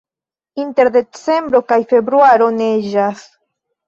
Inter 0.61 0.87
decembro 0.95 1.61
kaj 1.71 1.77
februaro 1.91 2.47
neĝas. 2.57 3.23